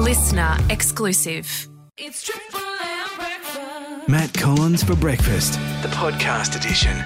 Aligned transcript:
listener 0.00 0.56
exclusive. 0.70 1.68
It's 1.98 2.22
Triple 2.22 2.58
M 2.80 3.08
breakfast. 3.16 4.08
Matt 4.08 4.32
Collins 4.32 4.82
for 4.82 4.96
breakfast, 4.96 5.52
the 5.82 5.88
podcast 5.88 6.56
edition. 6.56 7.04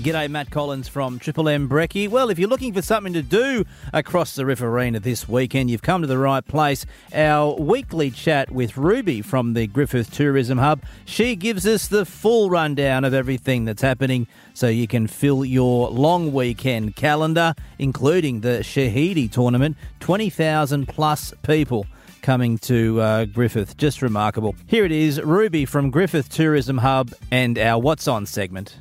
G'day, 0.00 0.30
Matt 0.30 0.50
Collins 0.50 0.88
from 0.88 1.18
Triple 1.18 1.50
M 1.50 1.68
Brekkie. 1.68 2.08
Well, 2.08 2.30
if 2.30 2.38
you're 2.38 2.48
looking 2.48 2.72
for 2.72 2.80
something 2.80 3.12
to 3.12 3.20
do 3.20 3.66
across 3.92 4.34
the 4.34 4.46
Riverina 4.46 5.00
this 5.00 5.28
weekend, 5.28 5.68
you've 5.68 5.82
come 5.82 6.00
to 6.00 6.06
the 6.06 6.16
right 6.16 6.42
place. 6.42 6.86
Our 7.12 7.56
weekly 7.56 8.10
chat 8.10 8.50
with 8.50 8.78
Ruby 8.78 9.20
from 9.20 9.52
the 9.52 9.66
Griffith 9.66 10.10
Tourism 10.10 10.56
Hub. 10.56 10.80
She 11.04 11.36
gives 11.36 11.66
us 11.66 11.88
the 11.88 12.06
full 12.06 12.48
rundown 12.48 13.04
of 13.04 13.12
everything 13.12 13.66
that's 13.66 13.82
happening 13.82 14.26
so 14.54 14.66
you 14.68 14.88
can 14.88 15.06
fill 15.06 15.44
your 15.44 15.90
long 15.90 16.32
weekend 16.32 16.96
calendar, 16.96 17.54
including 17.78 18.40
the 18.40 18.60
Shaheedi 18.60 19.30
tournament. 19.30 19.76
20,000 20.00 20.88
plus 20.88 21.34
people 21.42 21.84
coming 22.22 22.58
to 22.58 23.00
uh, 23.00 23.24
Griffith. 23.26 23.76
Just 23.76 24.02
remarkable. 24.02 24.54
Here 24.66 24.84
it 24.84 24.92
is 24.92 25.20
Ruby 25.20 25.64
from 25.64 25.90
Griffith 25.90 26.28
Tourism 26.28 26.78
Hub 26.78 27.12
and 27.30 27.58
our 27.58 27.80
What's 27.80 28.08
On 28.08 28.26
segment. 28.26 28.78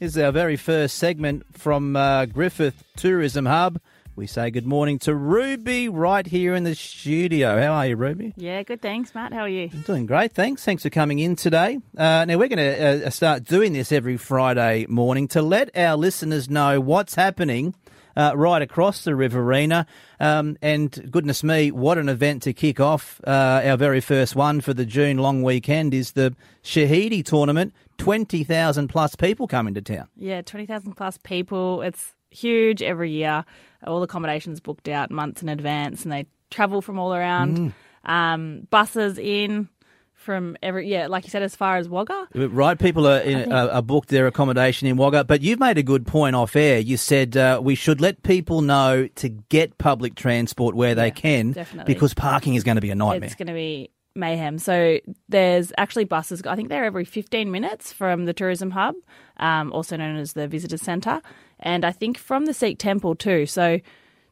Is 0.00 0.16
our 0.16 0.30
very 0.30 0.56
first 0.56 0.96
segment 0.96 1.44
from 1.52 1.96
uh, 1.96 2.26
Griffith 2.26 2.84
Tourism 2.96 3.46
Hub. 3.46 3.80
We 4.18 4.26
say 4.26 4.50
good 4.50 4.66
morning 4.66 4.98
to 5.00 5.14
Ruby 5.14 5.88
right 5.88 6.26
here 6.26 6.56
in 6.56 6.64
the 6.64 6.74
studio. 6.74 7.62
How 7.62 7.74
are 7.74 7.86
you, 7.86 7.94
Ruby? 7.94 8.34
Yeah, 8.36 8.64
good. 8.64 8.82
Thanks, 8.82 9.14
Matt. 9.14 9.32
How 9.32 9.42
are 9.42 9.48
you? 9.48 9.70
I'm 9.72 9.82
doing 9.82 10.06
great, 10.06 10.32
thanks. 10.32 10.64
Thanks 10.64 10.82
for 10.82 10.90
coming 10.90 11.20
in 11.20 11.36
today. 11.36 11.78
Uh, 11.96 12.24
now, 12.24 12.36
we're 12.36 12.48
going 12.48 12.56
to 12.56 13.06
uh, 13.06 13.10
start 13.10 13.44
doing 13.44 13.74
this 13.74 13.92
every 13.92 14.16
Friday 14.16 14.86
morning 14.88 15.28
to 15.28 15.40
let 15.40 15.70
our 15.78 15.96
listeners 15.96 16.50
know 16.50 16.80
what's 16.80 17.14
happening 17.14 17.76
uh, 18.16 18.32
right 18.34 18.60
across 18.60 19.04
the 19.04 19.14
Riverina. 19.14 19.86
Um, 20.18 20.58
and 20.60 21.08
goodness 21.12 21.44
me, 21.44 21.70
what 21.70 21.96
an 21.96 22.08
event 22.08 22.42
to 22.42 22.52
kick 22.52 22.80
off 22.80 23.20
uh, 23.24 23.62
our 23.64 23.76
very 23.76 24.00
first 24.00 24.34
one 24.34 24.60
for 24.60 24.74
the 24.74 24.84
June 24.84 25.18
long 25.18 25.44
weekend 25.44 25.94
is 25.94 26.12
the 26.12 26.34
Shaheedi 26.64 27.24
tournament. 27.24 27.72
20,000 27.98 28.88
plus 28.88 29.14
people 29.14 29.46
coming 29.46 29.74
to 29.74 29.82
town. 29.82 30.08
Yeah, 30.16 30.42
20,000 30.42 30.94
plus 30.94 31.18
people. 31.18 31.82
It's 31.82 32.14
huge 32.30 32.82
every 32.82 33.10
year. 33.10 33.44
All 33.86 34.02
accommodations 34.02 34.60
booked 34.60 34.88
out 34.88 35.10
months 35.10 35.42
in 35.42 35.48
advance 35.48 36.02
and 36.02 36.12
they 36.12 36.26
travel 36.50 36.82
from 36.82 36.98
all 36.98 37.14
around. 37.14 37.72
Um, 38.04 38.66
buses 38.70 39.18
in 39.18 39.68
from 40.14 40.56
every, 40.62 40.88
yeah, 40.88 41.06
like 41.06 41.24
you 41.24 41.30
said, 41.30 41.42
as 41.42 41.54
far 41.54 41.76
as 41.76 41.88
Wagga. 41.88 42.26
Right, 42.34 42.78
people 42.78 43.06
are, 43.06 43.20
in, 43.20 43.52
are, 43.52 43.70
are 43.70 43.82
booked 43.82 44.08
their 44.08 44.26
accommodation 44.26 44.88
in 44.88 44.96
Wagga, 44.96 45.24
but 45.24 45.42
you've 45.42 45.60
made 45.60 45.78
a 45.78 45.82
good 45.82 46.06
point 46.06 46.34
off 46.34 46.56
air. 46.56 46.80
You 46.80 46.96
said 46.96 47.36
uh, 47.36 47.60
we 47.62 47.74
should 47.74 48.00
let 48.00 48.22
people 48.22 48.60
know 48.60 49.06
to 49.06 49.28
get 49.28 49.78
public 49.78 50.16
transport 50.16 50.74
where 50.74 50.94
they 50.94 51.10
can, 51.10 51.52
definitely. 51.52 51.94
because 51.94 52.14
parking 52.14 52.56
is 52.56 52.64
going 52.64 52.74
to 52.74 52.80
be 52.80 52.90
a 52.90 52.94
nightmare. 52.94 53.26
It's 53.26 53.36
going 53.36 53.46
to 53.46 53.54
be 53.54 53.90
mayhem. 54.14 54.58
So 54.58 54.98
there's 55.28 55.72
actually 55.78 56.04
buses. 56.04 56.42
I 56.46 56.56
think 56.56 56.68
they're 56.68 56.84
every 56.84 57.04
15 57.04 57.50
minutes 57.50 57.92
from 57.92 58.24
the 58.24 58.32
tourism 58.32 58.70
hub, 58.72 58.94
um, 59.38 59.72
also 59.72 59.96
known 59.96 60.16
as 60.16 60.32
the 60.32 60.48
visitor 60.48 60.78
centre, 60.78 61.20
and 61.60 61.84
I 61.84 61.92
think 61.92 62.18
from 62.18 62.46
the 62.46 62.54
Sikh 62.54 62.78
temple 62.78 63.14
too. 63.14 63.46
So 63.46 63.80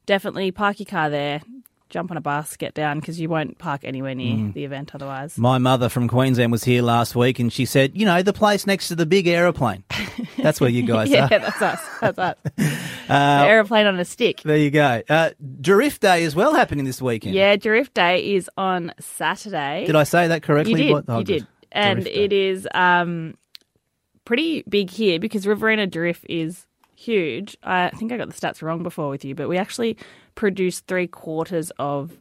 definitely 0.06 0.50
park 0.50 0.78
your 0.80 0.86
car 0.86 1.10
there, 1.10 1.40
jump 1.88 2.10
on 2.10 2.16
a 2.16 2.20
bus, 2.20 2.56
get 2.56 2.74
down 2.74 2.98
because 2.98 3.20
you 3.20 3.28
won't 3.28 3.58
park 3.58 3.82
anywhere 3.84 4.14
near 4.14 4.36
Mm. 4.36 4.54
the 4.54 4.64
event 4.64 4.92
otherwise. 4.94 5.38
My 5.38 5.58
mother 5.58 5.88
from 5.88 6.08
Queensland 6.08 6.50
was 6.50 6.64
here 6.64 6.82
last 6.82 7.14
week, 7.14 7.38
and 7.38 7.52
she 7.52 7.64
said, 7.64 7.92
"You 7.94 8.06
know, 8.06 8.22
the 8.22 8.32
place 8.32 8.66
next 8.66 8.88
to 8.88 8.96
the 8.96 9.06
big 9.06 9.28
aeroplane. 9.28 9.84
That's 10.38 10.60
where 10.60 10.70
you 10.70 10.82
guys 10.82 11.08
yeah, 11.10 11.26
are." 11.26 11.28
Yeah, 11.30 11.38
that's 11.38 11.62
us. 11.62 11.80
That's 12.00 12.18
us. 12.18 12.36
Uh, 13.08 13.44
aeroplane 13.46 13.86
on 13.86 13.98
a 13.98 14.04
stick. 14.04 14.40
There 14.42 14.56
you 14.56 14.70
go. 14.70 15.02
Uh, 15.08 15.30
Durif 15.60 16.00
Day 16.00 16.24
as 16.24 16.34
well 16.34 16.54
happening 16.54 16.84
this 16.84 17.00
weekend. 17.00 17.34
Yeah, 17.34 17.56
Durif 17.56 17.92
Day 17.94 18.34
is 18.34 18.50
on 18.56 18.92
Saturday. 19.00 19.84
Did 19.86 19.96
I 19.96 20.04
say 20.04 20.28
that 20.28 20.42
correctly? 20.42 20.72
You 20.72 20.76
did. 20.88 20.92
What- 20.92 21.04
oh, 21.08 21.18
you 21.18 21.24
did. 21.24 21.46
And 21.72 22.06
it 22.06 22.32
is 22.32 22.66
um, 22.74 23.34
pretty 24.24 24.62
big 24.68 24.88
here 24.90 25.18
because 25.18 25.46
Riverina 25.46 25.86
Durif 25.86 26.24
is 26.28 26.66
huge. 26.94 27.56
I 27.62 27.90
think 27.90 28.12
I 28.12 28.16
got 28.16 28.28
the 28.28 28.34
stats 28.34 28.62
wrong 28.62 28.82
before 28.82 29.10
with 29.10 29.24
you, 29.24 29.34
but 29.34 29.48
we 29.48 29.58
actually 29.58 29.98
produce 30.34 30.80
three 30.80 31.06
quarters 31.06 31.70
of 31.78 32.12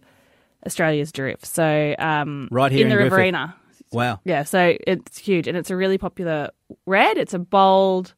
Australia's 0.66 1.12
Durif. 1.14 1.46
So 1.46 1.96
um, 2.00 2.50
Right 2.52 2.72
here 2.72 2.82
in 2.82 2.90
the 2.90 2.96
in 2.96 2.98
Griffith. 2.98 3.12
Riverina. 3.14 3.56
Wow. 3.92 4.20
Yeah, 4.26 4.44
so 4.44 4.76
it's 4.86 5.18
huge 5.18 5.48
and 5.48 5.56
it's 5.56 5.70
a 5.70 5.76
really 5.76 5.98
popular 5.98 6.50
red. 6.86 7.18
It's 7.18 7.34
a 7.34 7.40
bold, 7.40 8.14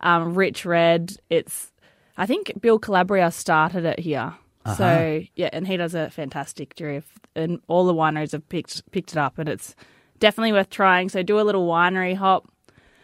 um, 0.00 0.34
rich 0.34 0.66
red. 0.66 1.16
It's, 1.30 1.71
I 2.16 2.26
think 2.26 2.52
Bill 2.60 2.78
Calabria 2.78 3.30
started 3.30 3.84
it 3.84 3.98
here. 3.98 4.34
Uh-huh. 4.64 4.74
So 4.74 5.22
yeah, 5.34 5.50
and 5.52 5.66
he 5.66 5.76
does 5.76 5.94
a 5.94 6.10
fantastic 6.10 6.76
Durif, 6.76 7.04
and 7.34 7.60
all 7.66 7.86
the 7.86 7.94
wineries 7.94 8.32
have 8.32 8.48
picked 8.48 8.90
picked 8.92 9.12
it 9.12 9.18
up, 9.18 9.38
and 9.38 9.48
it's 9.48 9.74
definitely 10.20 10.52
worth 10.52 10.70
trying. 10.70 11.08
So 11.08 11.22
do 11.22 11.40
a 11.40 11.42
little 11.42 11.66
winery 11.66 12.14
hop, 12.16 12.48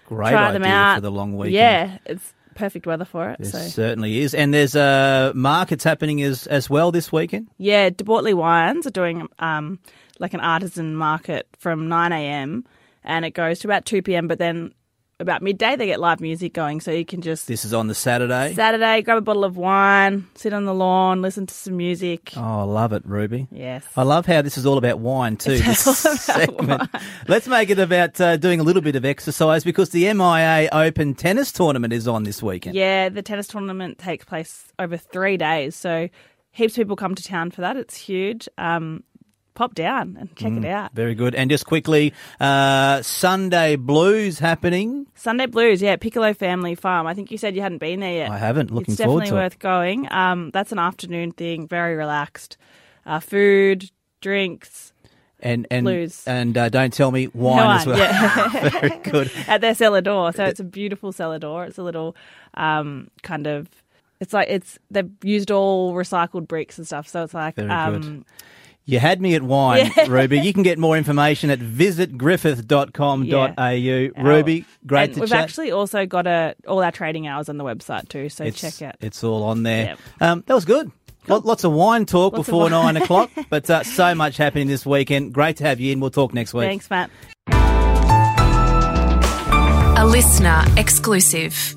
Great 0.06 0.30
try 0.30 0.48
idea 0.48 0.60
them 0.60 0.64
out 0.64 0.96
for 0.96 1.00
the 1.02 1.10
long 1.10 1.36
weekend. 1.36 1.54
Yeah, 1.54 1.98
it's 2.06 2.32
perfect 2.58 2.86
weather 2.86 3.04
for 3.04 3.30
it. 3.30 3.38
There 3.41 3.50
so 3.50 3.58
certainly 3.58 4.19
is. 4.19 4.34
And 4.34 4.52
there's 4.52 4.76
uh, 4.76 5.32
markets 5.34 5.84
happening 5.84 6.22
as, 6.22 6.46
as 6.48 6.69
well 6.69 6.92
this 6.92 7.10
weekend. 7.10 7.48
Yeah, 7.56 7.88
De 7.90 8.04
Bortoli 8.04 8.34
Wines 8.34 8.86
are 8.86 8.90
doing 8.90 9.28
um, 9.38 9.78
like 10.19 10.34
an 10.34 10.40
artisan 10.40 10.94
market 10.94 11.48
from 11.58 11.88
9 11.88 12.12
a.m. 12.12 12.64
and 13.04 13.25
it 13.25 13.30
goes 13.30 13.60
to 13.60 13.69
about 13.69 13.86
2 13.86 14.02
p.m. 14.02 14.28
But 14.28 14.38
then 14.38 14.75
about 15.21 15.43
midday 15.43 15.75
they 15.75 15.87
get 15.87 15.99
live 15.99 16.21
music 16.21 16.53
going, 16.53 16.81
so 16.81 16.91
you 16.93 17.05
can 17.05 17.21
just 17.21 17.49
This 17.49 17.65
is 17.65 17.75
on 17.75 17.89
the 17.89 17.95
Saturday. 17.95 18.55
Saturday 18.55 19.03
grab 19.03 19.19
a 19.19 19.21
bottle 19.21 19.45
of 19.45 19.56
wine, 19.56 20.27
sit 20.34 20.53
on 20.53 20.65
the 20.65 20.75
lawn, 20.75 21.23
listen 21.23 21.47
to 21.47 21.55
some 21.55 21.77
music. 21.77 22.33
oh, 22.37 22.61
I 22.61 22.62
love 22.62 22.93
it, 22.93 23.03
Ruby. 23.05 23.49
Yes. 23.51 23.84
I 23.97 24.03
love 24.03 24.27
how 24.27 24.43
this 24.43 24.56
is 24.56 24.65
all 24.65 24.79
about 24.79 25.01
wine 25.01 25.37
too. 25.37 25.53
It's 25.53 25.84
this 25.84 26.06
all 26.06 26.12
about 26.12 26.21
segment. 26.21 26.91
Let's 27.27 27.49
make 27.49 27.71
it 27.71 27.79
about 27.79 28.21
uh, 28.21 28.37
doing 28.37 28.61
a 28.61 28.62
little 28.62 28.83
bit 28.83 28.95
of 28.97 29.05
exercise 29.05 29.65
because 29.65 29.91
the 29.91 30.12
MIA 30.12 30.69
Open 30.71 31.15
Tennis 31.15 31.50
Tournament 31.50 31.93
is 31.93 32.06
on 32.06 32.23
this 32.23 32.43
weekend. 32.43 32.77
Yeah, 32.77 33.09
the 33.09 33.23
tennis 33.23 33.49
tournament 33.49 33.99
takes 33.99 34.25
place 34.25 34.73
over 34.79 34.97
three 34.97 35.37
days, 35.37 35.75
so 35.75 36.09
heaps 36.53 36.75
of 36.75 36.77
people 36.79 36.97
come 36.97 37.15
to 37.15 37.23
town 37.25 37.50
for 37.50 37.61
that. 37.62 37.77
It's 37.77 37.97
huge. 37.97 38.49
Um, 38.56 39.03
pop 39.58 39.74
down 39.74 40.16
and 40.20 40.34
check 40.36 40.52
Mm. 40.52 40.64
it 40.64 40.69
out. 40.70 40.92
Very 40.94 41.14
good. 41.16 41.34
And 41.34 41.50
just 41.50 41.66
quickly, 41.66 42.14
uh, 42.38 43.02
Sunday 43.02 43.74
Blues 43.74 44.38
happening. 44.38 45.06
Sunday 45.16 45.46
Blues, 45.46 45.82
yeah, 45.82 45.96
Piccolo 45.96 46.32
Family 46.32 46.76
Farm. 46.76 47.08
I 47.08 47.14
think 47.14 47.32
you 47.32 47.38
said 47.38 47.56
you 47.56 47.62
hadn't 47.62 47.78
been 47.78 47.98
there 47.98 48.14
yet. 48.14 48.30
I 48.30 48.38
haven't. 48.38 48.70
Looking 48.70 48.92
it's 48.94 49.02
forward 49.02 49.22
to 49.22 49.24
it. 49.24 49.30
definitely 49.30 49.42
worth 49.44 49.58
going. 49.58 50.12
Um, 50.12 50.50
that's 50.52 50.70
an 50.70 50.78
afternoon 50.78 51.32
thing, 51.32 51.66
very 51.66 51.96
relaxed. 51.96 52.56
Uh, 53.04 53.19
food, 53.19 53.91
drinks 54.20 54.92
And 55.41 55.66
and 55.70 55.84
Blues. 55.84 56.22
and 56.26 56.56
uh, 56.56 56.69
don't 56.69 56.92
tell 56.92 57.10
me 57.10 57.26
wine 57.34 57.56
No 57.56 57.70
as 57.70 57.86
well. 57.86 57.98
yeah. 57.98 58.70
Very 58.80 58.98
good. 59.02 59.30
at 59.48 59.60
their 59.60 59.75
cellar 59.75 60.00
door. 60.00 60.32
So 60.32 60.44
it's 60.44 60.60
a 60.60 60.64
beautiful 60.64 61.10
cellar 61.12 61.38
door. 61.38 61.64
It's 61.64 61.78
a 61.78 61.82
little 61.82 62.14
um, 62.54 63.08
kind 63.22 63.46
of. 63.46 63.69
It's 64.20 64.32
like 64.32 64.48
it's 64.50 64.78
they've 64.90 65.10
used 65.22 65.50
all 65.50 65.94
recycled 65.94 66.46
bricks 66.48 66.76
and 66.78 66.86
stuff. 66.86 67.06
So 67.08 67.22
it's 67.25 67.34
like 67.34 67.54
Very 67.56 67.70
um, 67.70 68.00
good. 68.00 68.25
You 68.91 68.99
had 68.99 69.21
me 69.21 69.34
at 69.34 69.43
wine, 69.43 69.93
Yeah. 69.99 70.06
Ruby. 70.09 70.38
You 70.41 70.54
can 70.54 70.62
get 70.62 70.78
more 70.78 70.97
information 70.97 71.50
at 71.50 71.59
visitgriffith.com.au. 71.59 73.71
Yeah. 73.71 74.09
Ruby, 74.16 74.65
great 74.87 75.04
and 75.04 75.15
to 75.15 75.21
we've 75.21 75.28
chat. 75.28 75.41
actually 75.43 75.72
also 75.72 76.06
got 76.06 76.26
a 76.26 76.54
all 76.66 76.82
our 76.82 76.91
trading 76.91 77.26
hours 77.26 77.50
on 77.50 77.59
the 77.59 77.65
website 77.65 78.09
too. 78.09 78.31
So 78.31 78.44
it's, 78.44 78.59
check 78.59 78.81
out. 78.81 78.94
It's 79.00 79.22
all 79.22 79.43
on 79.44 79.62
there. 79.62 79.84
Yep. 79.84 79.99
Um, 80.22 80.43
that 80.47 80.54
was 80.54 80.65
good. 80.65 80.91
Lot- 81.26 81.44
Lots 81.44 81.65
of 81.65 81.72
wine 81.72 82.06
talk 82.06 82.32
Lots 82.32 82.47
before 82.47 82.62
wine. 82.62 82.71
nine 82.71 82.97
o'clock, 82.97 83.28
but 83.50 83.69
uh, 83.69 83.82
so 83.84 84.15
much 84.15 84.38
happening 84.38 84.69
this 84.69 84.87
weekend. 84.87 85.34
Great 85.34 85.59
to 85.59 85.65
have 85.65 85.81
you 85.81 85.93
in. 85.93 86.00
We'll 86.00 86.09
talk 86.10 86.32
next 86.32 86.55
week. 86.55 86.69
Thanks, 86.69 86.88
Matt. 86.88 87.10
A 89.99 90.06
listener 90.06 90.65
exclusive. 90.78 91.76